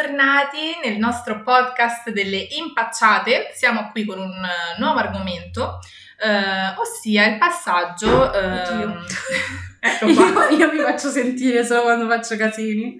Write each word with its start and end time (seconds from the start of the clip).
bentornati 0.00 0.78
nel 0.82 0.96
nostro 0.96 1.42
podcast 1.42 2.08
delle 2.08 2.38
impacciate. 2.38 3.50
Siamo 3.52 3.90
qui 3.92 4.06
con 4.06 4.18
un 4.18 4.46
nuovo 4.78 4.98
argomento, 4.98 5.78
eh, 6.18 6.74
ossia 6.78 7.26
il 7.26 7.36
passaggio. 7.36 8.32
Eh, 8.32 8.86
ecco. 9.78 10.06
Io, 10.06 10.48
io, 10.56 10.72
mi 10.72 10.78
faccio 10.78 11.10
sentire 11.10 11.66
solo 11.66 11.82
quando 11.82 12.08
faccio 12.08 12.38
casini. 12.38 12.98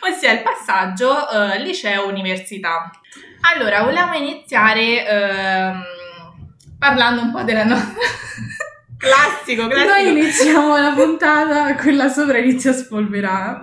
Ossia 0.00 0.32
il 0.32 0.42
passaggio 0.42 1.28
eh, 1.28 1.58
liceo-università. 1.60 2.90
Allora, 3.52 3.82
volevamo 3.82 4.14
iniziare 4.14 5.06
ehm, 5.06 5.82
parlando 6.78 7.20
un 7.20 7.30
po' 7.30 7.42
della 7.42 7.64
nostra. 7.64 7.92
Classico, 8.98 9.68
classico. 9.68 9.92
Noi 9.92 10.08
iniziamo 10.10 10.76
la 10.76 10.92
puntata, 10.92 11.74
quella 11.76 12.08
sopra 12.08 12.38
inizia 12.38 12.72
a 12.72 12.74
spolverare. 12.74 13.62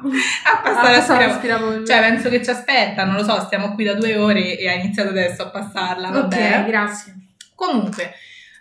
A 0.52 0.58
passare 0.64 1.24
a 1.24 1.28
l'aspirapolvere. 1.28 1.86
Cioè, 1.86 2.00
penso 2.00 2.30
che 2.30 2.42
ci 2.42 2.50
aspetta, 2.50 3.04
non 3.04 3.16
lo 3.16 3.24
so, 3.24 3.42
stiamo 3.42 3.74
qui 3.74 3.84
da 3.84 3.96
due 3.96 4.16
ore 4.16 4.58
e 4.58 4.70
ha 4.70 4.74
iniziato 4.74 5.10
adesso 5.10 5.44
a 5.44 5.50
passarla. 5.50 6.10
Vabbè. 6.10 6.60
Ok, 6.60 6.66
grazie. 6.68 7.16
Comunque, 7.54 8.14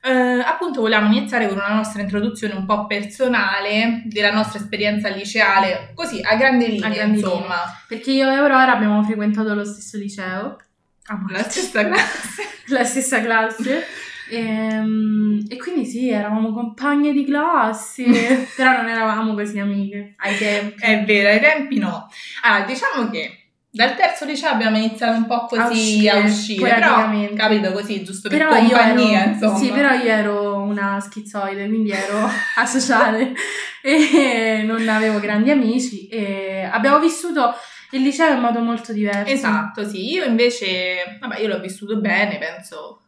eh, 0.02 0.10
appunto 0.10 0.80
volevamo 0.80 1.14
iniziare 1.14 1.46
con 1.48 1.56
una 1.56 1.74
nostra 1.74 2.02
introduzione 2.02 2.54
un 2.54 2.66
po' 2.66 2.86
personale 2.86 4.02
della 4.06 4.32
nostra 4.32 4.58
esperienza 4.58 5.08
liceale, 5.08 5.92
così 5.94 6.20
a 6.22 6.34
grandi 6.34 6.66
linee, 6.72 6.86
a 6.86 6.92
grandi 6.92 7.18
insomma. 7.20 7.40
Linee. 7.40 7.78
Perché 7.88 8.10
io 8.10 8.28
e 8.28 8.34
Aurora 8.34 8.72
abbiamo 8.72 9.02
frequentato 9.04 9.54
lo 9.54 9.64
stesso 9.64 9.96
liceo. 9.96 10.58
Ah, 11.06 11.20
la 11.28 11.42
stessa 11.42 11.84
classe. 11.88 12.42
la 12.66 12.84
stessa 12.84 13.20
classe. 13.22 13.86
E, 14.28 14.38
ehm, 14.38 15.44
e, 15.48 15.56
quindi 15.56 15.84
sì, 15.84 16.10
eravamo 16.10 16.52
compagne 16.52 17.12
di 17.12 17.24
classe, 17.24 18.04
però 18.56 18.72
non 18.72 18.88
eravamo 18.88 19.34
così 19.34 19.58
amiche 19.58 20.14
ai 20.18 20.36
tempi. 20.36 20.82
È 20.82 21.04
vero, 21.04 21.28
ai 21.28 21.40
tempi 21.40 21.78
no. 21.78 22.08
Allora, 22.42 22.64
diciamo 22.64 23.10
che 23.10 23.38
dal 23.74 23.96
terzo 23.96 24.24
liceo 24.24 24.50
abbiamo 24.50 24.76
iniziato 24.76 25.16
un 25.16 25.26
po' 25.26 25.46
così 25.46 25.60
a 25.60 25.68
uscire, 25.68 26.10
a 26.10 26.18
uscire 26.24 26.74
però 26.74 27.10
capito 27.34 27.72
così, 27.72 28.04
giusto 28.04 28.28
per 28.28 28.38
però 28.38 28.56
compagnia, 28.56 29.22
ero, 29.24 29.30
insomma. 29.32 29.56
Sì, 29.58 29.70
però 29.70 29.92
io 29.92 30.04
ero 30.04 30.58
una 30.60 31.00
schizoide, 31.00 31.66
quindi 31.66 31.90
ero 31.90 32.30
asociale 32.56 33.34
e 33.82 34.62
non 34.64 34.88
avevo 34.88 35.18
grandi 35.18 35.50
amici 35.50 36.06
e 36.06 36.68
abbiamo 36.70 37.00
vissuto 37.00 37.52
il 37.90 38.02
liceo 38.02 38.32
in 38.34 38.40
modo 38.40 38.60
molto 38.60 38.92
diverso. 38.92 39.32
Esatto, 39.32 39.84
sì. 39.84 40.12
Io 40.12 40.24
invece, 40.24 41.18
vabbè, 41.20 41.40
io 41.40 41.48
l'ho 41.48 41.60
vissuto 41.60 41.96
bene, 41.96 42.38
penso 42.38 43.00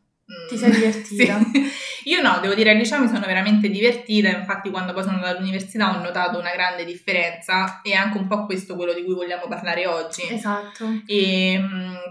ti 0.49 0.57
sei 0.57 0.71
divertita? 0.73 1.39
sì. 1.53 1.71
Io 2.07 2.23
no, 2.23 2.39
devo 2.41 2.55
dire, 2.55 2.71
al 2.71 2.77
liceo 2.77 3.01
mi 3.01 3.09
sono 3.09 3.27
veramente 3.27 3.69
divertita, 3.69 4.29
infatti 4.29 4.71
quando 4.71 4.93
poi 4.93 5.03
sono 5.03 5.17
andata 5.17 5.37
all'università 5.37 5.97
ho 5.97 6.03
notato 6.03 6.39
una 6.39 6.53
grande 6.53 6.85
differenza 6.85 7.81
e 7.83 7.95
anche 7.95 8.19
un 8.19 8.29
po' 8.29 8.47
questo 8.47 8.77
quello 8.77 8.93
di 8.93 9.03
cui 9.03 9.15
vogliamo 9.15 9.49
parlare 9.49 9.87
oggi. 9.87 10.23
Esatto. 10.29 11.03
E 11.07 11.61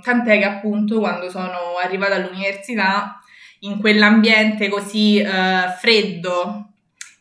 tant'è 0.02 0.38
che 0.38 0.44
appunto 0.44 1.00
quando 1.00 1.30
sono 1.30 1.78
arrivata 1.82 2.16
all'università, 2.16 3.22
in 3.60 3.80
quell'ambiente 3.80 4.68
così 4.70 5.22
uh, 5.22 5.70
freddo, 5.80 6.65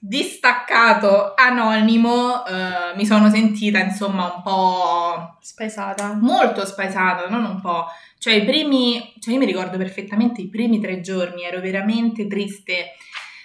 distaccato, 0.07 1.33
anonimo, 1.35 2.43
uh, 2.43 2.95
mi 2.95 3.07
sono 3.07 3.31
sentita 3.31 3.79
insomma 3.79 4.35
un 4.37 4.43
po' 4.43 5.39
spaesata. 5.41 6.19
Molto 6.21 6.67
spaesata, 6.67 7.27
non 7.29 7.45
un 7.45 7.61
po'. 7.61 7.87
Cioè, 8.19 8.35
i 8.35 8.45
primi, 8.45 9.15
cioè 9.19 9.33
io 9.33 9.41
mi 9.41 9.47
ricordo 9.47 9.79
perfettamente 9.79 10.43
i 10.43 10.49
primi 10.49 10.79
tre 10.79 11.01
giorni, 11.01 11.45
ero 11.45 11.61
veramente 11.61 12.27
triste. 12.27 12.93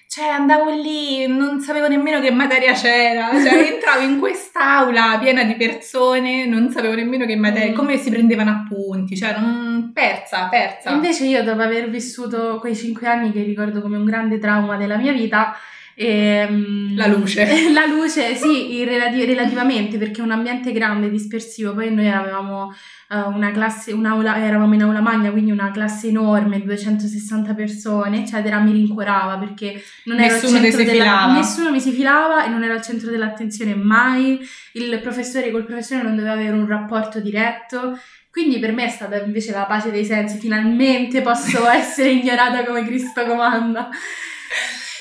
Cioè, 0.10 0.26
andavo 0.26 0.70
lì, 0.70 1.28
non 1.28 1.62
sapevo 1.62 1.88
nemmeno 1.88 2.20
che 2.20 2.30
materia 2.32 2.74
c'era. 2.74 3.30
Cioè, 3.30 3.54
entravo 3.76 4.02
in 4.02 4.20
quest'aula 4.20 5.18
piena 5.22 5.44
di 5.44 5.56
persone, 5.56 6.46
non 6.46 6.70
sapevo 6.72 6.96
nemmeno 6.96 7.26
che 7.26 7.38
materia, 7.38 7.72
mm. 7.72 7.76
come 7.76 7.98
si 7.98 8.10
prendevano 8.10 8.52
appunti. 8.52 9.16
Cioè, 9.16 9.40
non, 9.40 9.92
persa, 9.94 10.50
persa. 10.50 10.92
Invece 10.92 11.26
io, 11.26 11.42
dopo 11.42 11.62
aver 11.62 11.90
vissuto 11.90 12.58
quei 12.60 12.76
cinque 12.76 13.08
anni 13.08 13.32
che 13.32 13.44
ricordo 13.44 13.82
come 13.82 13.96
un 13.96 14.04
grande 14.04 14.40
trauma 14.40 14.76
della 14.76 14.98
mia 14.98 15.14
vita, 15.14 15.56
ehm, 16.00 16.96
la 16.96 17.08
luce. 17.08 17.46
la 17.72 17.86
luce, 17.86 18.36
sì, 18.36 18.84
relati- 18.86 19.26
relativamente, 19.26 19.98
perché 19.98 20.22
è 20.22 20.24
un 20.24 20.32
ambiente 20.32 20.72
grande, 20.72 21.10
dispersivo. 21.10 21.74
Poi 21.74 21.94
noi 21.94 22.10
avevamo 22.10 22.74
uh, 23.10 23.30
una 23.30 23.52
classe, 23.52 23.92
un'aula, 23.92 24.38
eravamo 24.38 24.74
in 24.74 24.84
aula 24.84 25.02
magna, 25.02 25.30
quindi 25.32 25.52
una 25.52 25.72
classe 25.72 26.08
enorme, 26.08 26.62
260 26.62 27.54
persone, 27.54 28.22
eccetera. 28.22 28.60
Mi 28.60 28.72
rincuorava 28.72 29.38
perché 29.38 29.84
non 30.06 30.20
ero 30.20 30.34
nessuno 30.34 30.58
al 30.58 30.64
centro 30.64 30.84
della, 30.84 31.34
Nessuno 31.34 31.72
mi 31.72 31.82
si 31.82 31.92
filava 31.92 32.46
e 32.46 32.50
non 32.50 32.64
ero 32.64 32.74
al 32.74 32.82
centro 32.82 33.10
dell'attenzione 33.10 33.76
mai. 33.76 34.40
Il 34.74 35.00
professore 35.02 35.52
col 35.52 35.66
professore 35.66 36.04
non 36.04 36.16
doveva 36.16 36.34
avere 36.34 36.56
un 36.56 36.66
rapporto 36.66 37.20
diretto. 37.20 38.00
Quindi 38.32 38.60
per 38.60 38.72
me 38.72 38.86
è 38.86 38.90
stata 38.90 39.22
invece 39.22 39.52
la 39.52 39.66
pace 39.66 39.92
dei 39.92 40.06
sensi, 40.06 40.38
finalmente 40.38 41.22
posso 41.22 41.68
essere 41.68 42.12
ignorata 42.12 42.64
come 42.64 42.86
Cristo 42.86 43.26
comanda. 43.26 43.90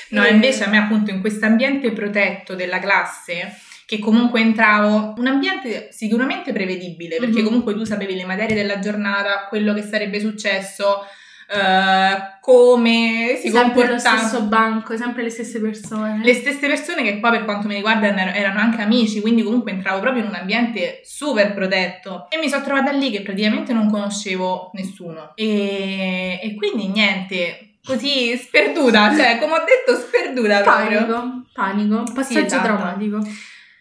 No, 0.09 0.25
invece 0.25 0.63
a 0.63 0.67
me 0.69 0.77
appunto 0.77 1.11
in 1.11 1.21
questo 1.21 1.45
ambiente 1.45 1.91
protetto 1.91 2.55
della 2.55 2.79
classe, 2.79 3.57
che 3.85 3.99
comunque 3.99 4.39
entravo, 4.41 5.15
un 5.17 5.27
ambiente 5.27 5.89
sicuramente 5.91 6.51
prevedibile, 6.51 7.17
perché 7.17 7.35
mm-hmm. 7.37 7.45
comunque 7.45 7.73
tu 7.73 7.83
sapevi 7.83 8.15
le 8.15 8.25
materie 8.25 8.55
della 8.55 8.79
giornata, 8.79 9.47
quello 9.49 9.73
che 9.73 9.81
sarebbe 9.81 10.19
successo, 10.19 11.05
Uh, 11.51 12.37
come 12.41 13.35
si 13.41 13.49
sempre 13.49 13.73
comportava. 13.73 13.97
Sempre 13.97 14.11
lo 14.13 14.27
stesso 14.27 14.43
banco, 14.43 14.97
sempre 14.97 15.23
le 15.23 15.29
stesse 15.31 15.59
persone. 15.59 16.21
Le 16.23 16.33
stesse 16.35 16.67
persone 16.67 17.01
che 17.01 17.17
poi 17.17 17.31
per 17.31 17.45
quanto 17.45 17.67
mi 17.67 17.73
riguarda 17.73 18.15
erano 18.35 18.59
anche 18.59 18.83
amici, 18.83 19.19
quindi 19.19 19.41
comunque 19.41 19.71
entravo 19.71 19.99
proprio 19.99 20.21
in 20.21 20.29
un 20.29 20.35
ambiente 20.35 21.01
super 21.03 21.55
protetto 21.55 22.27
e 22.29 22.37
mi 22.37 22.49
sono 22.49 22.63
trovata 22.63 22.91
lì 22.91 23.09
che 23.09 23.23
praticamente 23.23 23.73
non 23.73 23.89
conoscevo 23.89 24.69
nessuno 24.73 25.31
e, 25.33 26.39
e 26.39 26.53
quindi 26.53 26.85
niente, 26.89 27.68
così 27.89 28.37
sperduta, 28.37 29.15
cioè 29.15 29.39
come 29.39 29.53
ho 29.53 29.63
detto 29.65 29.99
sperduta 29.99 30.61
proprio. 30.61 31.05
Panico, 31.05 31.45
panico, 31.53 32.03
passaggio 32.13 32.39
sì, 32.39 32.45
esatto. 32.45 32.63
traumatico. 32.63 33.19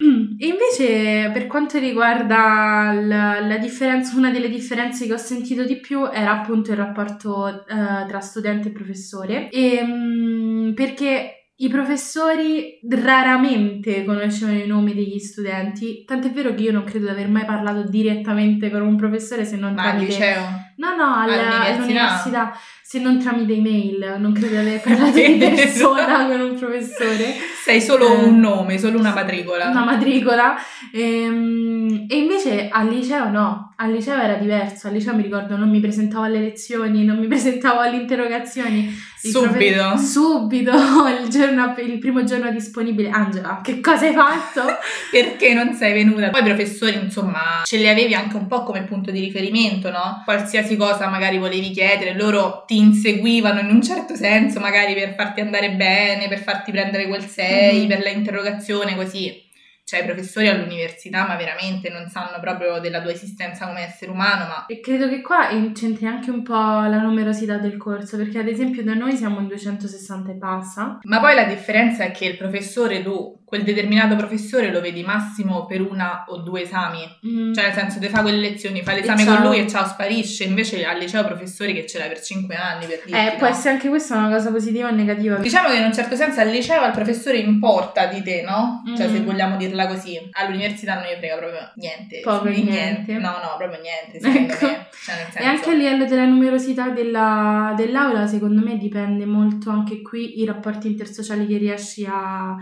E 0.01 0.47
invece 0.47 1.31
per 1.33 1.49
quanto 1.49 1.79
riguarda 1.79 2.93
la, 2.93 3.41
la, 3.41 3.59
differenza, 3.59 4.17
una 4.17 4.31
delle 4.31 4.49
differenze 4.49 5.07
che 5.07 5.13
ho 5.13 5.19
sentito 5.19 5.65
di 5.65 5.81
più 5.81 6.09
era 6.09 6.41
appunto 6.41 6.71
il 6.71 6.77
rapporto 6.77 7.65
uh, 7.69 8.07
tra 8.07 8.21
studente 8.21 8.69
e 8.69 8.71
professore. 8.71 9.51
E, 9.51 9.81
um, 9.83 10.73
perché 10.77 11.39
i 11.57 11.69
professori 11.69 12.79
raramente 12.89 14.05
conoscevano 14.05 14.59
i 14.59 14.67
nomi 14.69 14.95
degli 14.95 15.19
studenti, 15.19 16.05
tant'è 16.05 16.31
vero 16.31 16.55
che 16.55 16.63
io 16.63 16.73
non 16.73 16.85
credo 16.85 17.07
di 17.07 17.11
aver 17.11 17.29
mai 17.29 17.45
parlato 17.45 17.83
direttamente 17.83 18.71
con 18.71 18.83
un 18.83 18.95
professore 18.95 19.45
se 19.45 19.57
non 19.57 19.75
Ma 19.75 19.83
tramite... 19.83 20.05
al 20.05 20.09
liceo? 20.09 20.43
No, 20.77 20.95
no, 20.95 21.17
alla, 21.17 21.65
all'università. 21.65 21.73
all'università 21.73 22.53
se 22.89 23.01
non 23.01 23.19
tramite 23.19 23.53
email, 23.53 24.17
non 24.19 24.33
credo 24.33 24.55
di 24.55 24.57
aver 24.57 24.81
parlato 24.81 25.13
di 25.21 25.35
persona 25.37 26.27
con 26.27 26.41
un 26.41 26.55
professore. 26.59 27.35
Sei 27.63 27.83
solo 27.83 28.09
eh, 28.09 28.25
un 28.25 28.41
nome, 28.41 28.79
solo 28.79 28.99
una 28.99 29.13
matricola. 29.13 29.69
Una 29.69 29.85
matricola. 29.85 30.57
E, 30.91 31.25
ehm, 31.25 32.07
e, 32.09 32.17
invece 32.17 32.71
al 32.71 32.89
liceo 32.89 33.29
no, 33.29 33.75
al 33.77 33.93
liceo 33.93 34.19
era 34.19 34.37
diverso, 34.37 34.87
al 34.87 34.95
liceo 34.95 35.15
mi 35.15 35.23
ricordo 35.23 35.55
non 35.59 35.69
mi 35.69 35.81
presentavo 35.81 36.25
alle 36.25 36.41
lezioni, 36.41 37.05
non 37.05 37.19
mi 37.19 37.27
presentavo 37.29 37.81
alle 37.81 37.97
interrogazioni. 37.97 38.91
subito. 39.19 39.43
Profe- 39.43 39.99
subito, 39.99 40.73
il, 41.23 41.29
giorno, 41.29 41.75
il 41.77 41.99
primo 41.99 42.25
giorno 42.25 42.51
disponibile. 42.51 43.11
Angela, 43.11 43.61
che 43.63 43.81
cosa 43.81 44.07
hai 44.07 44.15
fatto? 44.15 44.63
Perché 45.11 45.53
non 45.53 45.75
sei 45.75 45.93
venuta? 45.93 46.31
Poi 46.31 46.41
i 46.41 46.45
professori, 46.45 46.99
insomma, 47.03 47.61
ce 47.65 47.77
li 47.77 47.87
avevi 47.87 48.15
anche 48.15 48.37
un 48.37 48.47
po' 48.47 48.63
come 48.63 48.85
punto 48.85 49.11
di 49.11 49.21
riferimento, 49.21 49.91
no? 49.91 50.23
Qualsiasi 50.25 50.75
cosa 50.79 51.09
magari 51.09 51.37
volevi 51.37 51.71
chiedere, 51.71 52.17
loro 52.17 52.65
ti 52.67 52.77
inseguivano 52.79 53.61
in 53.61 53.71
un 53.71 53.83
certo 53.83 54.15
senso, 54.15 54.61
magari 54.61 54.95
per 54.95 55.15
farti 55.15 55.41
andare 55.41 55.73
bene, 55.73 56.29
per 56.29 56.41
farti 56.41 56.71
prendere 56.71 57.07
quel 57.07 57.25
6, 57.25 57.79
mm-hmm. 57.79 57.89
per 57.89 58.03
la 58.03 58.11
interrogazione, 58.11 58.95
così 58.95 59.47
cioè 59.89 60.03
i 60.03 60.05
professori 60.05 60.49
all'università 60.49 61.27
ma 61.27 61.37
veramente 61.37 61.89
non 61.89 62.11
sanno 62.11 62.39
proprio 62.41 62.79
della 62.79 63.01
tua 63.01 63.11
esistenza 63.11 63.67
come 63.67 63.87
essere 63.87 64.11
umano 64.11 64.45
ma... 64.45 64.67
E 64.67 64.81
credo 64.81 65.09
che 65.09 65.23
qua 65.23 65.49
c'entri 65.73 66.05
anche 66.05 66.31
un 66.31 66.43
po' 66.43 66.53
la 66.53 67.01
numerosità 67.01 67.57
del 67.57 67.79
corso 67.79 68.19
perché 68.19 68.39
ad 68.39 68.49
esempio 68.49 68.85
da 68.85 68.93
noi 68.93 69.17
siamo 69.17 69.41
in 69.41 69.47
260 69.47 70.31
e 70.31 70.35
passa 70.35 70.99
ma 71.05 71.21
poi 71.21 71.35
la 71.35 71.45
differenza 71.45 72.05
è 72.05 72.11
che 72.11 72.27
il 72.27 72.37
professore 72.37 73.03
tu 73.03 73.41
quel 73.49 73.65
determinato 73.65 74.15
professore 74.15 74.71
lo 74.71 74.81
vedi 74.81 75.03
massimo 75.03 75.67
per 75.67 75.81
una 75.81 76.25
o 76.29 76.39
due 76.39 76.63
esami 76.63 77.19
mm. 77.27 77.55
cioè 77.55 77.65
nel 77.65 77.73
senso 77.73 77.99
ti 77.99 78.09
fa 78.09 78.21
quelle 78.23 78.39
lezioni 78.39 78.83
fa 78.83 78.93
l'esame 78.93 79.25
con 79.25 79.41
lui 79.43 79.59
e 79.59 79.69
ciao 79.69 79.87
sparisce 79.87 80.45
invece 80.45 80.85
al 80.85 80.99
liceo 80.99 81.25
professori 81.25 81.73
che 81.73 81.87
ce 81.87 81.99
l'hai 81.99 82.09
per 82.09 82.21
5 82.21 82.55
anni 82.55 82.87
per 82.87 83.03
dirti, 83.05 83.13
eh 83.13 83.35
può 83.39 83.49
no? 83.49 83.53
essere 83.53 83.71
anche 83.71 83.89
questa 83.89 84.17
una 84.17 84.29
cosa 84.29 84.51
positiva 84.51 84.89
o 84.89 84.93
negativa 84.93 85.37
diciamo 85.37 85.69
che 85.71 85.77
in 85.77 85.85
un 85.85 85.95
certo 85.95 86.15
senso 86.15 86.41
al 86.41 86.49
liceo 86.49 86.83
al 86.83 86.93
professore 86.93 87.39
importa 87.39 88.07
di 88.07 88.23
te 88.23 88.43
no? 88.43 88.83
Mm. 88.89 88.97
cioè 88.97 89.09
se 89.09 89.21
mm. 89.21 89.25
vogliamo 89.25 89.57
dirla 89.57 89.87
così. 89.87 90.19
All'università 90.33 90.95
non 90.95 91.05
mi 91.05 91.17
frega 91.17 91.37
proprio 91.37 91.73
niente. 91.75 92.21
Proprio 92.21 92.53
niente. 92.53 92.73
niente. 92.73 93.13
No, 93.15 93.33
no, 93.43 93.57
proprio 93.57 93.81
niente. 93.81 94.19
Ecco. 94.39 94.67
Cioè, 94.67 95.27
senso... 95.31 95.39
E 95.39 95.45
anche 95.45 95.71
a 95.71 95.75
livello 95.75 96.05
della 96.05 96.25
numerosità 96.25 96.91
della, 96.91 97.75
dell'aula, 97.77 98.27
secondo 98.27 98.65
me 98.65 98.77
dipende 98.77 99.25
molto 99.27 99.71
anche 99.71 100.03
qui 100.03 100.41
i 100.41 100.45
rapporti 100.45 100.89
intersociali 100.89 101.47
che 101.47 101.57
riesci 101.57 102.07
a 102.09 102.57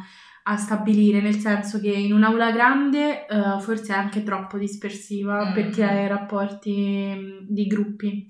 a 0.48 0.56
stabilire, 0.56 1.20
nel 1.20 1.38
senso 1.38 1.80
che 1.80 1.90
in 1.90 2.12
un'aula 2.12 2.52
grande 2.52 3.26
uh, 3.28 3.60
forse 3.60 3.92
è 3.92 3.96
anche 3.96 4.22
troppo 4.22 4.58
dispersiva 4.58 5.46
mm. 5.46 5.54
perché 5.54 5.82
hai 5.82 6.06
rapporti 6.06 7.12
mm, 7.14 7.38
di 7.48 7.66
gruppi. 7.66 8.26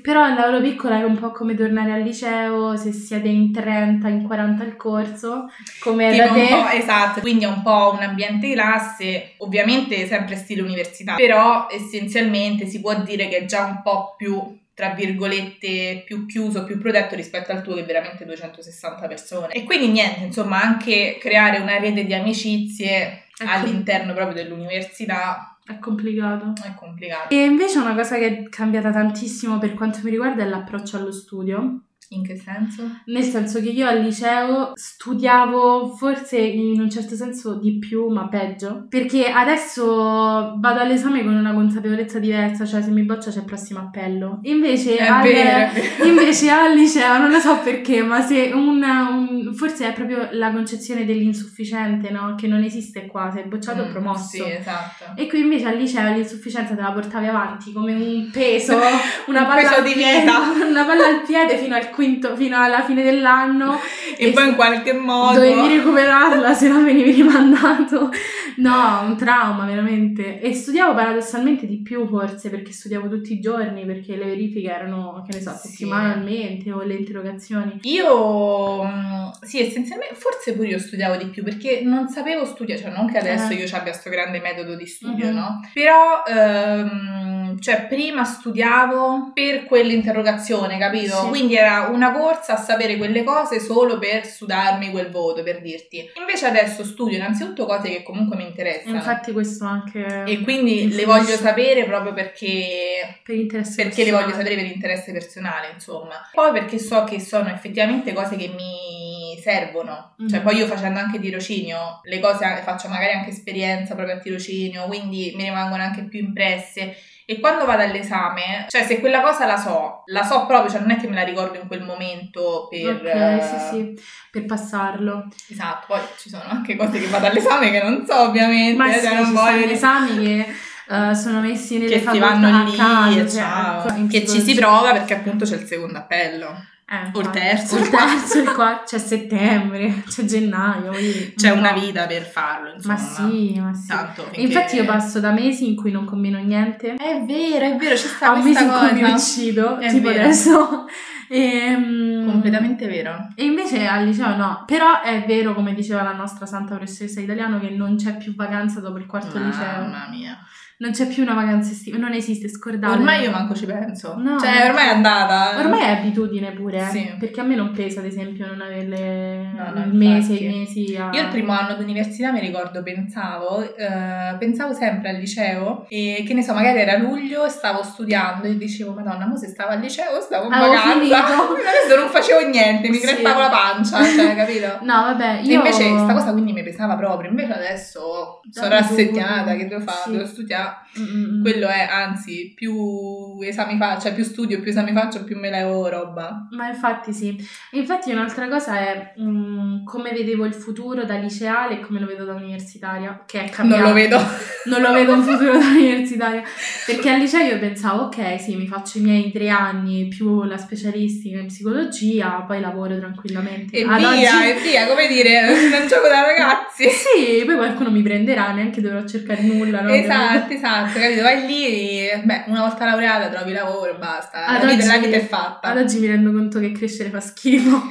Però 0.00 0.32
l'aula 0.32 0.60
piccola 0.60 1.00
è 1.00 1.02
un 1.02 1.18
po' 1.18 1.32
come 1.32 1.56
tornare 1.56 1.90
al 1.90 2.02
liceo, 2.02 2.76
se 2.76 2.92
siete 2.92 3.26
in 3.26 3.52
30, 3.52 4.08
in 4.08 4.22
40 4.22 4.62
al 4.62 4.76
corso, 4.76 5.48
come 5.80 6.16
da 6.16 6.28
te. 6.28 6.78
esatto, 6.78 7.20
quindi 7.20 7.44
è 7.44 7.48
un 7.48 7.60
po' 7.62 7.90
un 7.96 8.02
ambiente 8.04 8.46
di 8.46 8.52
classe, 8.52 9.34
ovviamente 9.38 10.06
sempre 10.06 10.36
stile 10.36 10.62
università, 10.62 11.16
però 11.16 11.66
essenzialmente 11.68 12.66
si 12.66 12.80
può 12.80 12.94
dire 13.02 13.26
che 13.26 13.38
è 13.38 13.44
già 13.46 13.64
un 13.64 13.82
po' 13.82 14.14
più 14.16 14.40
tra 14.80 14.94
virgolette 14.94 16.04
più 16.06 16.24
chiuso, 16.24 16.64
più 16.64 16.78
protetto 16.78 17.14
rispetto 17.14 17.52
al 17.52 17.60
tuo 17.60 17.74
che 17.74 17.82
è 17.82 17.84
veramente 17.84 18.24
260 18.24 19.06
persone. 19.06 19.52
E 19.52 19.64
quindi 19.64 19.88
niente, 19.88 20.24
insomma, 20.24 20.62
anche 20.62 21.18
creare 21.20 21.58
una 21.58 21.78
rete 21.78 22.06
di 22.06 22.14
amicizie 22.14 23.24
ecco. 23.36 23.50
all'interno 23.50 24.14
proprio 24.14 24.42
dell'università 24.42 25.58
è 25.66 25.78
complicato. 25.78 26.54
È 26.64 26.72
complicato. 26.74 27.34
E 27.34 27.44
invece 27.44 27.76
una 27.76 27.94
cosa 27.94 28.16
che 28.16 28.26
è 28.26 28.48
cambiata 28.48 28.90
tantissimo 28.90 29.58
per 29.58 29.74
quanto 29.74 29.98
mi 30.02 30.08
riguarda 30.08 30.44
è 30.44 30.46
l'approccio 30.46 30.96
allo 30.96 31.12
studio. 31.12 31.82
In 32.12 32.24
che 32.24 32.36
senso? 32.36 33.02
Nel 33.04 33.22
senso 33.22 33.60
che 33.60 33.68
io 33.68 33.86
al 33.86 34.00
liceo 34.00 34.72
studiavo 34.74 35.94
forse 35.96 36.38
in 36.38 36.80
un 36.80 36.90
certo 36.90 37.14
senso 37.14 37.54
di 37.54 37.78
più, 37.78 38.08
ma 38.08 38.26
peggio. 38.26 38.86
Perché 38.88 39.30
adesso 39.30 40.56
vado 40.58 40.80
all'esame 40.80 41.22
con 41.22 41.36
una 41.36 41.54
consapevolezza 41.54 42.18
diversa, 42.18 42.66
cioè 42.66 42.82
se 42.82 42.90
mi 42.90 43.04
boccia 43.04 43.30
c'è 43.30 43.38
il 43.38 43.44
prossimo 43.44 43.78
appello. 43.78 44.40
Invece, 44.42 44.98
al, 44.98 45.22
vero, 45.22 45.70
invece 46.04 46.50
al 46.50 46.74
liceo, 46.74 47.16
non 47.18 47.30
lo 47.30 47.38
so 47.38 47.58
perché, 47.58 48.02
ma 48.02 48.20
se 48.22 48.50
un, 48.54 48.82
un, 48.82 49.54
forse 49.54 49.86
è 49.86 49.92
proprio 49.92 50.30
la 50.32 50.50
concezione 50.50 51.04
dell'insufficiente, 51.04 52.10
no? 52.10 52.34
Che 52.34 52.48
non 52.48 52.64
esiste 52.64 53.06
qua, 53.06 53.30
sei 53.32 53.44
bocciato 53.44 53.82
o 53.82 53.86
mm, 53.86 53.90
promosso. 53.92 54.42
Sì, 54.42 54.50
esatto. 54.50 55.04
E 55.14 55.28
qui 55.28 55.42
invece 55.42 55.68
al 55.68 55.76
liceo 55.76 56.12
l'insufficienza 56.12 56.74
te 56.74 56.82
la 56.82 56.90
portavi 56.90 57.26
avanti 57.28 57.72
come 57.72 57.94
un 57.94 58.30
peso, 58.32 58.74
una 59.28 59.42
un 59.42 59.46
palla 59.46 59.60
peso 59.60 59.74
al 59.74 59.82
di 59.84 59.92
piede, 59.92 60.30
una 60.68 60.84
palla 60.84 61.06
al 61.06 61.22
piede 61.22 61.56
fino 61.56 61.76
al 61.76 61.98
quinto, 62.00 62.34
fino 62.34 62.58
alla 62.58 62.82
fine 62.82 63.02
dell'anno. 63.02 63.78
e, 64.16 64.28
e 64.28 64.32
poi 64.32 64.48
in 64.48 64.54
qualche 64.54 64.94
modo... 64.94 65.34
Dovevi 65.34 65.76
recuperarla 65.76 66.54
se 66.54 66.68
no 66.68 66.82
venivi 66.82 67.10
rimandato. 67.12 68.10
No, 68.56 69.02
un 69.06 69.16
trauma 69.16 69.66
veramente. 69.66 70.40
E 70.40 70.54
studiavo 70.54 70.94
paradossalmente 70.94 71.66
di 71.66 71.82
più 71.82 72.06
forse 72.08 72.48
perché 72.48 72.72
studiavo 72.72 73.08
tutti 73.08 73.34
i 73.34 73.40
giorni, 73.40 73.84
perché 73.84 74.16
le 74.16 74.24
verifiche 74.24 74.70
erano, 74.70 75.24
che 75.28 75.36
ne 75.36 75.42
so, 75.42 75.52
settimanalmente 75.52 76.72
o 76.72 76.82
le 76.82 76.94
interrogazioni. 76.94 77.78
Io, 77.82 78.84
mm, 78.84 79.28
sì, 79.42 79.60
essenzialmente, 79.60 80.14
forse 80.14 80.54
pure 80.54 80.68
io 80.68 80.78
studiavo 80.78 81.16
di 81.16 81.26
più 81.26 81.42
perché 81.42 81.82
non 81.82 82.08
sapevo 82.08 82.46
studiare, 82.46 82.80
cioè 82.80 82.90
non 82.90 83.10
che 83.10 83.18
adesso 83.18 83.52
eh. 83.52 83.56
io 83.56 83.66
abbia 83.66 83.90
questo 83.90 84.08
grande 84.08 84.40
metodo 84.40 84.74
di 84.74 84.86
studio, 84.86 85.26
mm-hmm. 85.26 85.34
no? 85.34 85.60
Però... 85.74 86.22
Ehm, 86.26 87.29
cioè 87.60 87.86
prima 87.86 88.24
studiavo 88.24 89.32
per 89.34 89.64
quell'interrogazione, 89.64 90.78
capito? 90.78 91.20
Sì. 91.22 91.28
Quindi 91.28 91.56
era 91.56 91.88
una 91.92 92.12
corsa 92.12 92.54
a 92.54 92.56
sapere 92.56 92.96
quelle 92.96 93.22
cose 93.22 93.60
solo 93.60 93.98
per 93.98 94.26
studarmi 94.26 94.90
quel 94.90 95.10
voto, 95.10 95.42
per 95.42 95.60
dirti. 95.60 96.10
Invece 96.18 96.46
adesso 96.46 96.84
studio 96.84 97.16
innanzitutto 97.16 97.66
cose 97.66 97.88
che 97.88 98.02
comunque 98.02 98.36
mi 98.36 98.46
interessano. 98.46 98.96
Infatti 98.96 99.32
questo 99.32 99.64
anche... 99.64 100.24
E 100.26 100.40
quindi 100.40 100.92
le 100.92 101.04
voglio 101.04 101.36
sapere 101.36 101.84
proprio 101.84 102.12
perché... 102.12 103.20
Per 103.22 103.34
interesse 103.34 103.82
Perché 103.82 104.02
personale. 104.02 104.10
le 104.10 104.24
voglio 104.24 104.36
sapere 104.36 104.62
per 104.62 104.72
interesse 104.72 105.12
personale, 105.12 105.70
insomma. 105.72 106.28
Poi 106.32 106.52
perché 106.52 106.78
so 106.78 107.04
che 107.04 107.20
sono 107.20 107.48
effettivamente 107.48 108.12
cose 108.12 108.36
che 108.36 108.48
mi 108.48 109.38
servono. 109.40 110.14
Cioè 110.28 110.40
poi 110.40 110.56
io 110.56 110.66
facendo 110.66 110.98
anche 110.98 111.18
tirocinio, 111.18 112.00
le 112.04 112.20
cose 112.20 112.60
faccio 112.62 112.88
magari 112.88 113.12
anche 113.12 113.30
esperienza 113.30 113.94
proprio 113.94 114.16
a 114.16 114.18
tirocinio, 114.18 114.84
quindi 114.86 115.32
mi 115.34 115.44
rimangono 115.44 115.82
anche 115.82 116.02
più 116.02 116.20
impresse 116.20 116.94
e 117.26 117.40
quando 117.40 117.64
vado 117.64 117.82
all'esame, 117.82 118.66
cioè 118.68 118.84
se 118.84 119.00
quella 119.00 119.20
cosa 119.20 119.46
la 119.46 119.56
so, 119.56 120.02
la 120.06 120.24
so 120.24 120.46
proprio, 120.46 120.70
cioè 120.70 120.80
non 120.80 120.90
è 120.90 120.96
che 120.96 121.08
me 121.08 121.14
la 121.14 121.22
ricordo 121.22 121.58
in 121.58 121.66
quel 121.66 121.82
momento 121.82 122.68
per... 122.68 123.02
Ok, 123.04 123.44
sì, 123.44 123.68
sì, 123.70 124.02
per 124.30 124.46
passarlo. 124.46 125.28
Esatto, 125.48 125.86
poi 125.88 126.00
ci 126.18 126.28
sono 126.28 126.44
anche 126.48 126.76
cose 126.76 126.98
che 126.98 127.06
vado 127.06 127.26
all'esame 127.26 127.70
che 127.70 127.82
non 127.82 128.04
so 128.06 128.20
ovviamente. 128.20 128.76
Ma 128.76 128.92
cioè 128.92 129.00
sì, 129.00 129.14
non 129.14 129.24
ci 129.26 129.32
voglio... 129.32 129.60
sono 129.60 129.72
esami 129.72 130.18
che... 130.24 130.46
Uh, 130.90 131.12
sono 131.14 131.40
messi 131.40 131.78
nelle 131.78 132.00
che 132.00 132.10
si 132.10 132.18
vanno 132.18 132.64
lì 132.64 132.74
caso, 132.74 133.28
cioè, 133.28 134.06
che 134.08 134.26
ci 134.26 134.40
si 134.40 134.56
prova 134.56 134.90
perché 134.90 135.14
appunto 135.14 135.44
c'è 135.44 135.54
il 135.54 135.64
secondo 135.64 135.98
appello. 135.98 136.64
Eh, 136.92 137.10
o 137.12 137.20
il 137.20 137.30
terzo. 137.30 137.78
Il 137.78 137.88
terzo, 137.88 138.38
il 138.40 138.50
quarto, 138.50 138.82
c'è 138.86 138.98
settembre, 138.98 140.02
c'è 140.08 140.24
gennaio. 140.24 140.90
C'è 141.36 141.50
una 141.50 141.72
vita 141.72 142.04
per 142.06 142.24
farlo, 142.24 142.72
insomma. 142.72 142.94
Ma 142.94 142.98
sì, 142.98 143.60
ma 143.60 143.72
sì. 143.72 143.86
Tanto, 143.86 144.22
finché... 144.24 144.40
Infatti 144.40 144.74
io 144.74 144.84
passo 144.84 145.20
da 145.20 145.30
mesi 145.30 145.68
in 145.68 145.76
cui 145.76 145.92
non 145.92 146.04
combino 146.04 146.40
niente. 146.40 146.94
È 146.94 147.22
vero, 147.24 147.64
è 147.64 147.76
vero, 147.76 147.94
c'è 147.94 148.08
sta 148.08 148.32
A 148.32 148.42
mesi 148.42 148.64
in 148.64 148.70
cui 148.70 148.92
mi 148.92 149.04
uccido, 149.04 149.78
è 149.78 149.88
tipo 149.88 150.08
vero. 150.08 150.22
adesso. 150.24 150.84
E, 151.32 151.74
um, 151.76 152.28
Completamente 152.28 152.88
vero. 152.88 153.28
E 153.36 153.44
invece 153.44 153.86
al 153.86 154.04
liceo 154.04 154.34
no. 154.34 154.64
Però 154.66 155.00
è 155.00 155.22
vero, 155.28 155.54
come 155.54 155.74
diceva 155.74 156.02
la 156.02 156.12
nostra 156.12 156.44
santa 156.44 156.74
professoressa 156.74 157.20
italiano, 157.20 157.60
che 157.60 157.70
non 157.70 157.94
c'è 157.94 158.16
più 158.16 158.34
vacanza 158.34 158.80
dopo 158.80 158.98
il 158.98 159.06
quarto 159.06 159.38
Mamma 159.38 159.46
liceo. 159.46 159.82
Mamma 159.82 160.08
mia. 160.10 160.36
Non 160.80 160.92
c'è 160.92 161.06
più 161.08 161.22
una 161.22 161.34
vacanza 161.34 161.72
estiva, 161.72 161.98
non 161.98 162.14
esiste, 162.14 162.48
scordate. 162.48 162.94
Ormai 162.94 163.24
io 163.24 163.30
manco 163.30 163.54
ci 163.54 163.66
penso. 163.66 164.14
No, 164.16 164.38
cioè, 164.40 164.66
ormai 164.66 164.86
è 164.86 164.92
andata. 164.92 165.58
Ormai 165.58 165.80
è 165.82 165.90
abitudine 165.90 166.52
pure, 166.52 166.88
sì. 166.90 167.16
perché 167.18 167.40
a 167.40 167.42
me 167.42 167.54
non 167.54 167.72
pesa, 167.72 168.00
ad 168.00 168.06
esempio, 168.06 168.46
non 168.46 168.62
averle 168.62 169.52
no, 169.54 169.72
no, 169.74 169.84
il 169.84 169.92
mese, 169.92 170.32
i 170.32 170.46
mesi. 170.46 170.96
A... 170.96 171.10
Io 171.12 171.20
il 171.20 171.28
primo 171.28 171.52
anno 171.52 171.74
d'università 171.74 172.32
mi 172.32 172.40
ricordo, 172.40 172.82
pensavo, 172.82 173.60
eh, 173.76 174.36
pensavo 174.38 174.72
sempre 174.72 175.10
al 175.10 175.16
liceo 175.16 175.84
e 175.90 176.24
che 176.26 176.32
ne 176.32 176.42
so, 176.42 176.54
magari 176.54 176.78
era 176.78 176.96
luglio 176.96 177.44
e 177.44 177.50
stavo 177.50 177.82
studiando 177.82 178.46
e 178.46 178.56
dicevo, 178.56 178.94
madonna, 178.94 179.26
mo 179.26 179.36
se 179.36 179.48
stavo 179.48 179.72
al 179.72 179.80
liceo 179.80 180.18
stavo 180.22 180.46
in 180.46 180.52
Avevo 180.54 180.72
vacanza. 180.72 181.26
Adesso 181.60 182.00
non 182.00 182.08
facevo 182.08 182.48
niente, 182.48 182.88
mi 182.88 182.96
sì. 182.96 183.06
creppavo 183.06 183.38
la 183.38 183.50
pancia, 183.50 184.02
cioè, 184.02 184.34
capito? 184.34 184.78
No, 184.90 185.02
vabbè, 185.02 185.40
io... 185.42 185.50
E 185.50 185.54
invece 185.56 185.90
questa 185.90 186.14
cosa 186.14 186.32
quindi 186.32 186.54
mi 186.54 186.62
pesava 186.62 186.96
proprio, 186.96 187.28
invece 187.28 187.52
adesso 187.52 188.40
sono 188.50 188.68
rassegnata, 188.68 189.54
che 189.56 189.66
devo 189.66 189.82
fare? 189.82 190.00
Sì. 190.04 190.10
Devo 190.12 190.26
studiare. 190.26 190.68
Mm-mm 190.98 191.30
quello 191.40 191.68
è, 191.68 191.88
anzi, 191.90 192.52
più 192.54 193.38
esami 193.42 193.76
faccio, 193.78 194.02
cioè 194.02 194.14
più 194.14 194.24
studio, 194.24 194.60
più 194.60 194.70
esami 194.70 194.92
faccio, 194.92 195.24
più 195.24 195.38
me 195.38 195.50
levo 195.50 195.88
roba. 195.88 196.48
Ma 196.50 196.68
infatti 196.68 197.12
sì. 197.12 197.36
Infatti 197.72 198.12
un'altra 198.12 198.48
cosa 198.48 198.78
è 198.78 199.12
um, 199.16 199.82
come 199.84 200.12
vedevo 200.12 200.44
il 200.44 200.54
futuro 200.54 201.04
da 201.04 201.16
liceale 201.16 201.74
e 201.74 201.80
come 201.80 201.98
lo 202.00 202.06
vedo 202.06 202.24
da 202.24 202.34
universitaria, 202.34 203.24
che 203.26 203.44
è 203.44 203.48
cambiato. 203.48 203.82
Non 203.82 203.90
lo 203.90 203.94
vedo. 203.94 204.18
Non 204.66 204.82
lo 204.82 204.92
vedo 204.92 205.14
un 205.14 205.22
futuro 205.22 205.58
da 205.58 205.66
universitaria. 205.66 206.42
Perché 206.86 207.10
al 207.10 207.18
liceo 207.18 207.40
io 207.40 207.58
pensavo, 207.58 208.04
ok, 208.04 208.38
sì, 208.38 208.56
mi 208.56 208.66
faccio 208.66 208.98
i 208.98 209.00
miei 209.00 209.32
tre 209.32 209.48
anni 209.48 210.08
più 210.08 210.44
la 210.44 210.58
specialistica 210.58 211.38
in 211.38 211.46
psicologia, 211.46 212.44
poi 212.46 212.60
lavoro 212.60 212.98
tranquillamente. 212.98 213.78
E 213.78 213.84
Ad 213.84 213.98
via, 213.98 214.08
oggi... 214.10 214.48
e 214.48 214.60
via, 214.62 214.86
come 214.86 215.08
dire, 215.08 215.48
un 215.80 215.88
gioco 215.88 216.08
da 216.08 216.22
ragazzi. 216.22 216.88
sì, 216.90 217.44
poi 217.44 217.56
qualcuno 217.56 217.90
mi 217.90 218.02
prenderà, 218.02 218.52
neanche 218.52 218.80
dovrò 218.80 219.04
cercare 219.06 219.42
nulla. 219.42 219.80
No? 219.80 219.92
Esatto, 219.92 220.52
esatto, 220.60 220.98
capito? 220.98 221.22
Vai 221.22 221.46
lì, 221.46 222.08
beh, 222.22 222.44
una 222.46 222.60
volta 222.60 222.84
laureata 222.84 223.28
trovi 223.28 223.52
lavoro 223.52 223.90
e 223.90 223.94
basta. 223.94 224.46
Ad 224.46 224.62
la, 224.62 224.72
vita, 224.72 224.86
la 224.86 224.98
vita 224.98 225.16
è 225.16 225.26
fatta. 225.26 225.68
Ad 225.68 225.78
oggi 225.78 225.98
mi 225.98 226.06
rendo 226.06 226.30
conto 226.32 226.60
che 226.60 226.72
crescere 226.72 227.10
fa 227.10 227.20
schifo. 227.20 227.90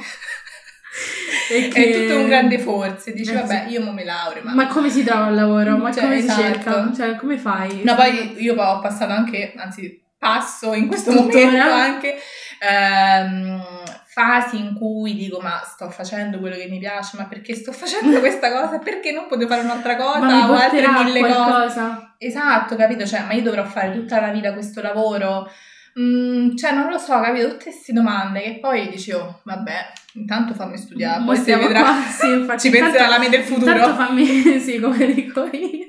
e 1.50 1.68
che... 1.68 1.90
È 1.90 2.00
tutto 2.00 2.20
un 2.20 2.26
grande 2.26 2.58
forse. 2.58 3.12
Dici, 3.12 3.32
eh, 3.32 3.34
vabbè, 3.34 3.66
io 3.68 3.82
mo 3.82 3.92
mi 3.92 4.04
laureo. 4.04 4.42
Ma... 4.44 4.54
ma 4.54 4.66
come 4.68 4.90
si 4.90 5.02
trova 5.02 5.28
il 5.28 5.34
lavoro? 5.34 5.76
Ma 5.76 5.92
cioè, 5.92 6.04
come 6.04 6.16
esatto. 6.16 6.40
si 6.40 6.46
cerca? 6.46 6.92
Cioè, 6.94 7.16
come 7.16 7.38
fai? 7.38 7.82
No, 7.82 7.94
poi 7.94 8.40
io 8.42 8.54
ho 8.54 8.80
passato 8.80 9.12
anche, 9.12 9.52
anzi, 9.56 10.02
passo 10.18 10.74
in 10.74 10.86
questo 10.86 11.12
Tuttora. 11.12 11.44
momento 11.46 11.72
anche 11.72 12.18
ehm, 12.60 13.62
fasi 14.04 14.58
in 14.58 14.74
cui 14.74 15.14
dico 15.14 15.40
ma 15.40 15.62
sto 15.64 15.88
facendo 15.88 16.38
quello 16.38 16.56
che 16.56 16.68
mi 16.68 16.78
piace, 16.78 17.16
ma 17.16 17.24
perché 17.24 17.54
sto 17.54 17.72
facendo 17.72 18.18
questa 18.20 18.50
cosa? 18.50 18.78
Perché 18.78 19.12
non 19.12 19.26
potevo 19.26 19.50
fare 19.50 19.64
un'altra 19.64 19.96
cosa 19.96 20.50
o 20.50 20.54
altre 20.54 20.88
mille 20.88 21.20
qualcosa. 21.20 21.88
cose? 21.88 22.14
Esatto, 22.18 22.76
capito? 22.76 23.06
Cioè, 23.06 23.24
ma 23.24 23.32
io 23.32 23.42
dovrò 23.42 23.64
fare 23.64 23.92
tutta 23.92 24.20
la 24.20 24.28
vita 24.28 24.52
questo 24.52 24.82
lavoro? 24.82 25.50
Mm, 25.98 26.54
cioè, 26.56 26.72
non 26.72 26.88
lo 26.88 26.98
so, 26.98 27.18
capito? 27.20 27.48
Tutte 27.48 27.64
queste 27.64 27.92
domande 27.92 28.42
che 28.42 28.58
poi 28.60 28.88
dicevo, 28.88 29.20
oh, 29.20 29.40
vabbè, 29.42 29.92
intanto 30.14 30.54
fammi 30.54 30.76
studiare, 30.76 31.24
poi 31.24 31.36
si 31.36 31.52
vedrà, 31.52 32.00
sì, 32.02 32.30
infatti, 32.30 32.60
ci 32.68 32.70
penserà 32.70 33.08
la 33.08 33.18
me 33.18 33.28
del 33.28 33.42
futuro. 33.42 33.72
Intanto 33.72 33.94
fammi, 33.96 34.26
sì, 34.60 34.78
come 34.78 35.12
dico 35.12 35.48
io. 35.50 35.88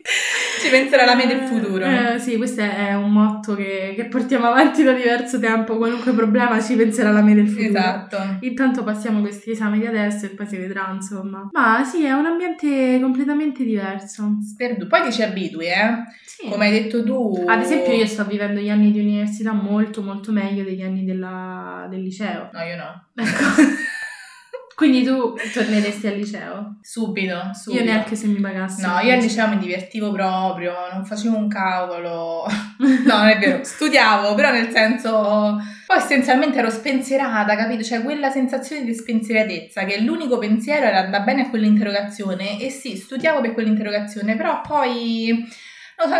Ci 0.62 0.70
penserà 0.70 1.06
la 1.06 1.16
me 1.16 1.26
del 1.26 1.40
futuro. 1.40 1.86
Eh, 1.86 2.20
sì, 2.20 2.38
questo 2.38 2.62
è 2.62 2.94
un 2.94 3.12
motto 3.12 3.56
che, 3.56 3.94
che, 3.96 4.06
portiamo 4.06 4.46
avanti 4.46 4.84
da 4.84 4.94
diverso 4.94 5.40
tempo, 5.40 5.78
qualunque 5.78 6.12
problema 6.12 6.62
ci 6.62 6.76
penserà 6.76 7.10
la 7.12 7.24
me 7.24 7.34
del 7.34 7.50
futuro. 7.50 7.70
Esatto. 7.70 8.18
Intanto 8.42 8.84
passiamo 8.84 9.22
questi 9.22 9.52
esami 9.52 9.80
di 9.80 9.88
adesso 9.88 10.28
e 10.28 10.30
poi 10.30 10.46
si 10.46 10.58
vedrà, 10.58 10.92
insomma. 10.94 11.50
Ma 11.52 11.84
sì, 11.84 12.06
è 12.06 12.12
un 12.12 12.28
ambiente 12.28 13.00
completamente 13.02 13.64
diverso. 13.64 14.38
Sperdu. 14.42 14.86
Poi 14.86 15.02
ti 15.02 15.12
ci 15.12 15.24
abitui, 15.24 15.66
eh? 15.66 16.04
Sì. 16.24 16.48
Come 16.48 16.68
hai 16.68 16.72
detto 16.72 17.04
tu. 17.04 17.44
Ad 17.48 17.62
esempio 17.62 17.94
io 17.94 18.06
sto 18.06 18.24
vivendo 18.26 18.60
gli 18.60 18.70
anni 18.70 18.92
di 18.92 19.00
università 19.00 19.54
molto 19.54 20.04
molto 20.04 20.32
meglio 20.32 20.64
degli 20.64 20.84
anni 20.84 21.04
della, 21.04 21.88
del 21.90 22.02
liceo. 22.02 22.50
No, 22.54 22.62
io 22.62 22.76
no. 22.76 23.06
Ecco. 23.16 23.90
Quindi 24.82 25.04
tu 25.04 25.36
torneresti 25.54 26.08
al 26.08 26.16
liceo? 26.16 26.78
Subito, 26.82 27.52
subito. 27.54 27.84
Io 27.84 27.88
neanche 27.88 28.16
se 28.16 28.26
mi 28.26 28.40
pagassi. 28.40 28.82
No, 28.82 28.98
io 28.98 29.14
al 29.14 29.20
liceo 29.20 29.48
mi 29.48 29.60
divertivo 29.60 30.12
proprio, 30.12 30.74
non 30.92 31.06
facevo 31.06 31.38
un 31.38 31.48
cavolo. 31.48 32.48
no, 33.06 33.18
non 33.18 33.28
è 33.28 33.38
vero, 33.38 33.64
studiavo, 33.64 34.34
però 34.34 34.50
nel 34.52 34.72
senso... 34.72 35.62
Poi 35.86 35.98
essenzialmente 35.98 36.58
ero 36.58 36.72
spensierata, 36.72 37.56
capito? 37.56 37.84
Cioè 37.84 38.02
quella 38.02 38.32
sensazione 38.32 38.84
di 38.84 38.96
spensieratezza, 38.96 39.84
che 39.84 40.02
l'unico 40.02 40.40
pensiero 40.40 40.88
era 40.88 41.02
andare 41.02 41.26
bene 41.26 41.42
a 41.44 41.50
quell'interrogazione. 41.52 42.60
E 42.60 42.72
sì, 42.72 42.98
studiavo 42.98 43.40
per 43.40 43.54
quell'interrogazione, 43.54 44.36
però 44.36 44.62
poi 44.62 45.48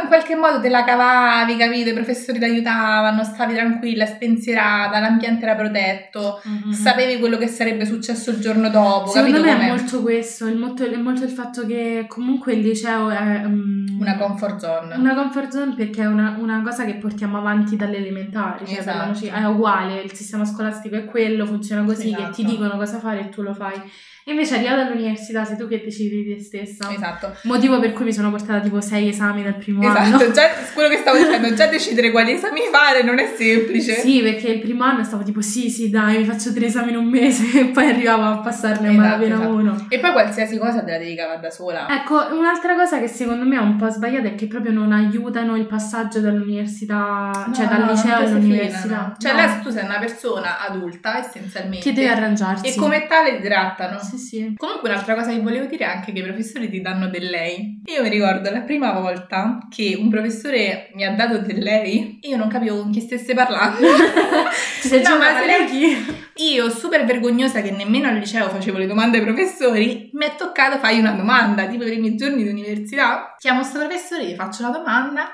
in 0.02 0.08
qualche 0.08 0.36
modo 0.36 0.60
te 0.60 0.70
la 0.70 0.84
cavavi, 0.84 1.56
capito? 1.58 1.90
I 1.90 1.94
professori 1.94 2.40
ti 2.40 2.46
aiutavano, 2.46 3.24
stavi 3.24 3.54
tranquilla, 3.54 4.06
spensierata, 4.06 5.00
l'ambiente 5.00 5.46
era 5.46 5.56
protetto, 5.56 6.42
mm-hmm. 6.48 6.72
sapevi 6.72 7.20
quello 7.20 7.38
che 7.38 7.48
sarebbe 7.48 7.86
successo 7.86 8.32
il 8.32 8.40
giorno 8.40 8.70
dopo. 8.70 9.08
Secondo 9.08 9.38
capito 9.38 9.52
me 9.52 9.58
com'è? 9.58 9.66
è 9.66 9.70
molto 9.70 10.02
questo, 10.02 10.48
è 10.48 10.54
molto, 10.54 10.84
è 10.84 10.98
molto, 10.98 11.24
il 11.24 11.32
fatto 11.32 11.66
che 11.66 12.06
comunque 12.08 12.54
il 12.54 12.62
liceo 12.62 13.10
è... 13.10 13.42
Um, 13.44 13.98
una 14.00 14.18
comfort 14.18 14.60
zone. 14.60 14.96
Una 14.96 15.16
comfort 15.16 15.52
zone 15.52 15.74
perché 15.76 16.02
è 16.02 16.08
una, 16.08 16.36
una 16.40 16.62
cosa 16.62 16.86
che 16.86 16.96
portiamo 16.96 17.38
avanti 17.38 17.76
dalle 17.76 17.98
elementari, 17.98 18.66
cioè 18.66 18.80
esatto. 18.80 19.26
è 19.26 19.44
uguale, 19.46 20.02
il 20.02 20.14
sistema 20.14 20.46
scolastico 20.46 20.96
è 20.96 21.06
quello, 21.06 21.46
funziona 21.46 21.84
così, 21.84 22.08
esatto. 22.08 22.24
che 22.24 22.32
ti 22.32 22.46
dicono 22.46 22.78
cosa 22.78 23.00
fare 23.00 23.22
e 23.22 23.30
tu 23.30 23.42
lo 23.42 23.54
fai. 23.54 23.82
Invece 24.26 24.56
arrivata 24.56 24.86
all'università 24.86 25.44
sei 25.46 25.58
tu 25.58 25.68
che 25.68 25.82
decidi 25.84 26.24
di 26.24 26.36
te 26.36 26.42
stessa. 26.42 26.92
Esatto. 26.94 27.36
Motivo 27.44 27.80
per 27.80 27.92
cui 27.94 28.06
mi 28.06 28.14
sono 28.14 28.30
portata 28.30 28.60
tipo 28.60 28.80
sei 28.80 29.10
esami 29.10 29.44
dal 29.44 29.56
primo 29.56 29.82
esatto. 29.82 30.00
anno. 30.00 30.16
Esatto, 30.18 30.32
già 30.32 30.48
quello 30.74 30.90
che 30.90 30.98
stavo 30.98 31.18
dicendo, 31.18 31.54
già 31.54 31.66
decidere 31.72 32.12
quali 32.12 32.34
esami 32.34 32.62
fare 32.72 33.02
non 33.02 33.18
è 33.18 33.34
semplice. 33.36 33.96
Sì, 33.96 34.22
perché 34.22 34.50
il 34.50 34.60
primo 34.60 34.84
anno 34.84 35.04
stavo 35.04 35.24
tipo 35.24 35.42
sì, 35.42 35.70
sì, 35.70 35.90
dai, 35.90 36.20
mi 36.20 36.26
faccio 36.26 36.54
tre 36.54 36.68
esami 36.68 36.92
in 36.92 36.98
un 36.98 37.08
mese 37.08 37.50
e 37.60 37.66
poi 37.66 37.90
arrivavo 37.90 38.24
a 38.24 38.38
passarne 38.40 38.90
esatto, 38.90 39.00
a 39.00 39.08
malapena 39.08 39.36
esatto. 39.36 39.54
uno. 39.54 39.86
E 39.90 40.00
poi 40.00 40.12
qualsiasi 40.12 40.58
cosa 40.58 40.84
te 40.84 40.92
la 40.92 40.98
devi 41.00 41.16
cavare 41.16 41.40
da 41.40 41.50
sola. 41.50 41.88
Ecco, 41.90 42.28
un'altra 42.32 42.76
cosa 42.76 43.00
che 43.00 43.08
secondo 43.08 43.46
me 43.46 43.56
è 43.56 43.60
un 43.60 43.76
po' 43.76 43.90
sbagliata 43.90 44.28
è 44.28 44.36
che 44.36 44.48
proprio 44.48 44.72
non 44.72 44.92
aiutano 44.92 45.56
il 45.56 45.66
passaggio 45.66 46.20
dall'università, 46.20 47.46
no, 47.48 47.54
cioè 47.54 47.66
dal 47.66 47.88
liceo 47.88 48.18
all'università. 48.18 49.16
Cioè, 49.18 49.32
no. 49.32 49.38
là 49.38 49.60
tu 49.64 49.70
sei 49.72 49.86
una 49.86 50.00
persona 50.00 50.60
adulta 50.68 51.20
essenzialmente. 51.20 51.90
Che 51.90 51.94
deve 51.94 52.10
arrangiarsi. 52.10 52.68
E 52.68 52.76
come 52.76 53.08
tale 53.08 53.38
ti 53.38 53.44
trattano. 53.44 54.00
Sì, 54.00 54.11
sì. 54.18 54.54
Comunque 54.58 54.90
un'altra 54.90 55.16
cosa 55.16 55.32
che 55.32 55.40
volevo 55.40 55.66
dire 55.66 55.86
è 55.86 55.88
anche 55.88 56.12
che 56.12 56.20
i 56.20 56.24
professori 56.24 56.70
ti 56.70 56.82
danno 56.82 57.08
del 57.10 57.30
lei. 57.30 57.82
Io 57.86 58.02
mi 58.02 58.10
ricordo 58.10 58.50
la 58.50 58.62
prima 58.62 58.92
volta 58.92 59.60
che 59.70 59.96
un 60.00 60.10
professore 60.10 60.92
mi 60.94 61.06
ha 61.06 61.16
dato 61.16 61.40
del 61.40 61.60
lei, 61.60 62.20
io 62.22 62.38
non 62.38 62.48
capivo 62.48 62.82
con 62.82 62.92
chi 62.92 63.02
stesse 63.02 63.34
parlando. 63.34 63.88
no, 63.88 65.18
ma 65.18 65.40
se 65.40 65.46
lei 65.46 65.66
chi? 65.66 66.20
Io, 66.44 66.70
super 66.70 67.06
vergognosa 67.06 67.62
che 67.62 67.72
nemmeno 67.72 68.08
al 68.08 68.16
liceo 68.16 68.50
facevo 68.50 68.78
le 68.78 68.88
domande 68.88 69.18
ai 69.18 69.24
professori, 69.24 70.10
mi 70.14 70.26
è 70.26 70.36
toccato 70.36 70.78
fai 70.80 71.00
una 71.00 71.12
domanda, 71.12 71.68
tipo 71.68 71.84
i 71.84 71.88
primi 71.88 72.16
giorni 72.16 72.44
di 72.44 72.50
università. 72.50 73.36
Chiamo 73.38 73.60
questo 73.60 73.80
professore, 73.80 74.26
gli 74.26 74.36
faccio 74.36 74.64
la 74.64 74.70
domanda 74.70 75.32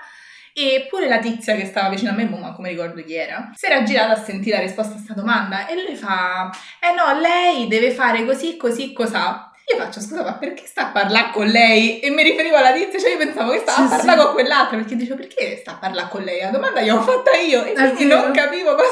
e 0.57 0.87
pure 0.89 1.07
la 1.07 1.19
tizia 1.19 1.55
che 1.55 1.67
stava 1.67 1.89
vicino 1.89 2.09
a 2.09 2.15
me, 2.15 2.25
ma 2.25 2.51
come 2.53 2.69
ricordo 2.69 3.03
chi 3.03 3.13
era, 3.13 3.51
si 3.53 3.67
era 3.67 3.83
girata 3.83 4.13
a 4.13 4.23
sentire 4.23 4.55
la 4.55 4.63
risposta 4.63 4.93
a 4.93 4.95
questa 4.95 5.13
domanda 5.13 5.67
e 5.67 5.75
lui 5.75 5.95
fa: 5.95 6.49
Eh 6.79 6.95
no, 6.95 7.19
lei 7.19 7.67
deve 7.67 7.91
fare 7.91 8.25
così, 8.25 8.57
così, 8.57 8.91
cos'ha. 8.91 9.51
Io 9.71 9.77
faccio 9.77 9.99
scusa, 9.99 10.23
ma 10.23 10.33
perché 10.33 10.65
sta 10.65 10.87
a 10.87 10.91
parlare 10.91 11.29
con 11.31 11.45
lei? 11.45 11.99
E 11.99 12.09
mi 12.09 12.23
riferivo 12.23 12.55
alla 12.55 12.71
tizia, 12.71 12.97
cioè 12.97 13.11
io 13.11 13.17
pensavo 13.17 13.51
che 13.51 13.59
stava 13.59 13.87
sì, 13.87 13.93
a 13.93 13.97
parlare 13.97 14.17
sì. 14.17 14.25
con 14.25 14.33
quell'altra, 14.33 14.77
perché 14.77 14.95
dicevo 14.95 15.17
perché 15.17 15.57
sta 15.57 15.71
a 15.73 15.75
parlare 15.75 16.07
con 16.09 16.23
lei? 16.23 16.41
La 16.41 16.49
domanda 16.49 16.81
gliel'ho 16.81 17.01
fatta 17.03 17.37
io 17.37 17.63
e 17.63 17.73
quindi 17.73 18.05
non 18.07 18.31
capivo 18.31 18.73
cosa. 18.73 18.89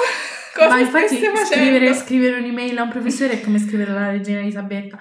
cosa 0.53 0.67
ma 0.67 0.79
infatti 0.79 1.15
scrivere, 1.45 1.95
scrivere, 1.95 2.38
un'email 2.38 2.77
a 2.77 2.84
un 2.84 2.89
professore 2.89 3.34
è 3.34 3.41
come 3.41 3.57
scrivere 3.57 3.89
alla 3.89 4.12
regina 4.12 4.41
Elisabetta. 4.41 5.00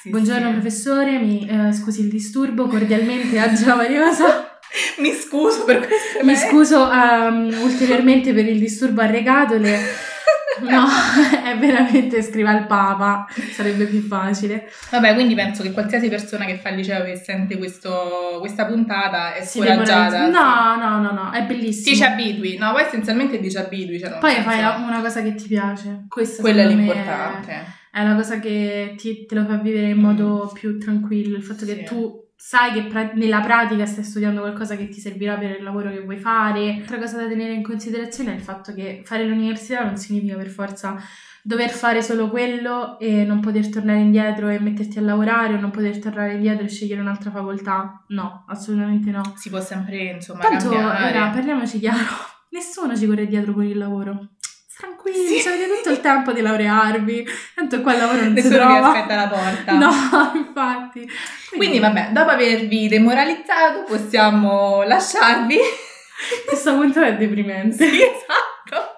Sì, 0.00 0.08
Buongiorno 0.08 0.50
professore, 0.52 1.18
mi 1.18 1.46
eh, 1.46 1.72
scusi 1.74 2.00
il 2.00 2.08
disturbo, 2.08 2.68
cordialmente 2.68 3.36
Angela 3.38 3.74
Mariosa. 3.74 4.55
Mi 4.98 5.12
scuso 5.12 5.64
per 5.64 5.78
questo. 5.86 6.24
Mi 6.24 6.36
scuso 6.36 6.82
um, 6.82 7.54
ulteriormente 7.62 8.32
per 8.32 8.46
il 8.46 8.58
disturbo 8.58 9.00
a 9.02 9.06
regatole. 9.06 9.78
No, 10.58 10.86
è 11.44 11.54
veramente 11.58 12.22
scriva 12.22 12.50
al 12.50 12.66
Papa, 12.66 13.26
sarebbe 13.52 13.84
più 13.84 14.00
facile. 14.00 14.70
Vabbè, 14.90 15.12
quindi 15.12 15.34
penso 15.34 15.62
che 15.62 15.72
qualsiasi 15.72 16.08
persona 16.08 16.46
che 16.46 16.56
fa 16.56 16.70
il 16.70 16.76
liceo 16.76 17.04
e 17.04 17.16
sente 17.16 17.58
questo, 17.58 18.36
questa 18.40 18.64
puntata 18.64 19.34
è 19.34 19.44
si 19.44 19.58
scoraggiata. 19.58 20.28
No, 20.28 20.76
no, 20.76 21.00
no, 21.00 21.12
no, 21.12 21.30
è 21.32 21.42
bellissimo. 21.44 21.84
Ti 21.84 21.96
ci 21.96 22.04
abitui, 22.04 22.56
no, 22.56 22.72
poi 22.72 22.82
essenzialmente 22.84 23.38
ti 23.38 23.50
ci 23.50 23.56
abitui. 23.58 23.98
Cioè 23.98 24.18
poi 24.18 24.34
fai 24.36 24.60
una 24.60 25.00
cosa 25.00 25.22
che 25.22 25.34
ti 25.34 25.46
piace. 25.46 26.06
Questa 26.08 26.40
Quella 26.40 26.62
è 26.62 26.66
l'importante. 26.66 27.52
È, 27.52 27.98
è 27.98 28.00
una 28.00 28.14
cosa 28.14 28.38
che 28.40 28.94
ti, 28.96 29.26
te 29.26 29.34
lo 29.34 29.44
fa 29.44 29.56
vivere 29.56 29.88
in 29.88 29.98
modo 29.98 30.50
mm. 30.50 30.54
più 30.54 30.78
tranquillo, 30.78 31.36
il 31.36 31.44
fatto 31.44 31.66
sì. 31.66 31.74
che 31.74 31.82
tu 31.82 32.25
sai 32.36 32.72
che 32.72 32.84
pra- 32.84 33.12
nella 33.14 33.40
pratica 33.40 33.86
stai 33.86 34.04
studiando 34.04 34.40
qualcosa 34.40 34.76
che 34.76 34.88
ti 34.88 35.00
servirà 35.00 35.36
per 35.36 35.56
il 35.56 35.62
lavoro 35.62 35.90
che 35.90 36.00
vuoi 36.02 36.18
fare. 36.18 36.76
Altra 36.80 36.98
cosa 36.98 37.16
da 37.16 37.26
tenere 37.26 37.54
in 37.54 37.62
considerazione 37.62 38.32
è 38.32 38.36
il 38.36 38.42
fatto 38.42 38.74
che 38.74 39.02
fare 39.04 39.24
l'università 39.26 39.84
non 39.84 39.96
significa 39.96 40.36
per 40.36 40.48
forza 40.48 40.96
dover 41.42 41.70
fare 41.70 42.02
solo 42.02 42.28
quello 42.28 42.98
e 42.98 43.24
non 43.24 43.40
poter 43.40 43.68
tornare 43.68 44.00
indietro 44.00 44.48
e 44.48 44.58
metterti 44.58 44.98
a 44.98 45.02
lavorare 45.02 45.54
o 45.54 45.60
non 45.60 45.70
poter 45.70 45.98
tornare 45.98 46.34
indietro 46.34 46.64
e 46.64 46.68
scegliere 46.68 47.00
un'altra 47.00 47.30
facoltà. 47.30 48.04
No, 48.08 48.44
assolutamente 48.48 49.10
no. 49.10 49.22
Si 49.36 49.48
può 49.48 49.60
sempre, 49.60 49.96
insomma, 50.10 50.40
Tanto, 50.40 50.68
cambiare. 50.70 51.16
Ora, 51.16 51.30
parliamoci 51.30 51.78
chiaro, 51.78 52.04
nessuno 52.50 52.96
ci 52.96 53.06
corre 53.06 53.26
dietro 53.26 53.52
con 53.52 53.64
il 53.64 53.78
lavoro 53.78 54.30
tranquilli, 54.76 55.38
sì. 55.38 55.48
avete 55.48 55.74
tutto 55.76 55.90
il 55.90 56.00
tempo 56.00 56.32
di 56.32 56.40
laurearvi, 56.42 57.26
tanto 57.54 57.80
qua 57.80 57.92
il 57.94 57.98
lavoro 57.98 58.20
non 58.20 58.32
Nessuno 58.32 58.52
si 58.54 58.58
trova. 58.60 58.78
vi 58.78 58.98
aspetta 58.98 59.14
alla 59.14 59.28
porta. 59.28 59.72
No, 59.72 60.32
infatti. 60.36 61.00
Quindi, 61.00 61.56
Quindi 61.56 61.78
vabbè, 61.78 62.10
dopo 62.12 62.30
avervi 62.30 62.88
demoralizzato 62.88 63.84
possiamo 63.84 64.82
lasciarvi. 64.82 65.58
Questo 66.46 66.74
punto 66.74 67.00
è 67.00 67.16
deprimente. 67.16 67.88
Sì, 67.88 68.02
esatto. 68.02 68.94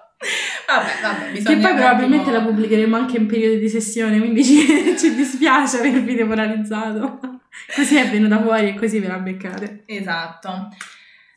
Vabbè, 0.67 0.91
vabbè, 1.01 1.31
bisogna 1.31 1.55
Che 1.55 1.61
poi 1.61 1.73
probabilmente 1.73 2.31
la 2.31 2.41
pubblicheremo 2.41 2.95
anche 2.95 3.17
in 3.17 3.25
periodo 3.25 3.57
di 3.57 3.69
sessione, 3.69 4.19
quindi 4.19 4.43
ci, 4.43 4.95
ci 4.99 5.15
dispiace 5.15 5.79
avervi 5.79 6.15
demoralizzato. 6.15 7.19
Così 7.73 7.95
è 7.95 8.09
venuta 8.09 8.41
fuori 8.41 8.69
e 8.69 8.75
così 8.75 8.99
ve 8.99 9.07
la 9.07 9.17
beccate. 9.17 9.83
Esatto. 9.85 10.67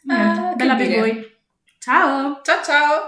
Uh, 0.05 0.55
bella 0.57 0.75
per 0.75 0.89
voi. 0.89 1.31
Ciao! 1.79 2.41
Ciao 2.43 2.63
ciao! 2.63 3.01